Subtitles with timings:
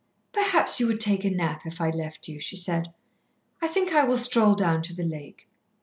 [0.31, 2.91] "Perhaps you would take a nap if I left you," she said.
[3.61, 5.47] "I think I will stroll down to the lake."